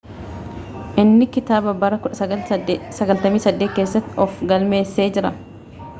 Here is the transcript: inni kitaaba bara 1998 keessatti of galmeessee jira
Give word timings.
inni 1.01 1.25
kitaaba 1.35 1.73
bara 1.83 1.99
1998 2.21 3.71
keessatti 3.77 4.19
of 4.27 4.45
galmeessee 4.53 5.09
jira 5.19 5.33